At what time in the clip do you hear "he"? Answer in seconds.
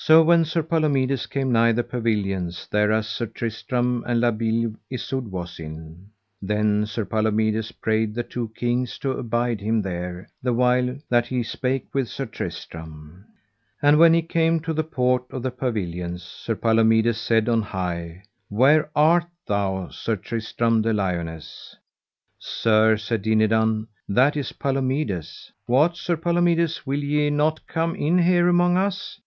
11.26-11.42, 14.14-14.22